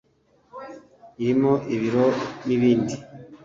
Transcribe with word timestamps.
irimo 1.21 1.53
ibiro 1.75 2.05
n’ibindi 2.47 2.95